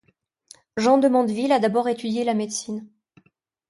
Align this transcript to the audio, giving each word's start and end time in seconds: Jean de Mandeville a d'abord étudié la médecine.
Jean 0.77 0.97
de 0.97 1.07
Mandeville 1.07 1.51
a 1.51 1.59
d'abord 1.59 1.87
étudié 1.87 2.23
la 2.23 2.33
médecine. 2.33 2.89